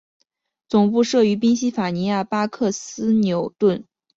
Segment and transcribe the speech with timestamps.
[0.67, 3.85] 总部设于宾西法尼亚州巴克斯县纽顿。